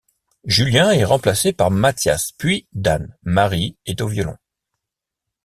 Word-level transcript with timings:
Julien 0.45 0.89
est 0.93 1.03
remplacé 1.03 1.53
par 1.53 1.69
Mathias 1.69 2.31
puis 2.35 2.65
Dan, 2.73 3.15
Marie 3.23 3.77
est 3.85 4.01
au 4.01 4.07
violon. 4.07 4.35